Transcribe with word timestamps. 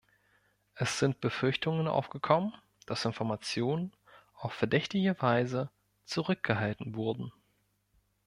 Es 0.73 0.97
sind 0.97 1.21
Befürchtungen 1.21 1.87
aufgekommen, 1.87 2.55
dass 2.87 3.05
Informationen 3.05 3.93
auf 4.33 4.51
verdächtige 4.51 5.15
Weise 5.21 5.69
zurückgehalten 6.05 6.95
wurden. 6.95 7.31